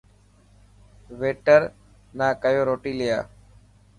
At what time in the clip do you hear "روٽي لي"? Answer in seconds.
2.69-3.07